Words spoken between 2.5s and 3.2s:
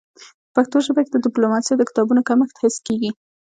حس کيږي.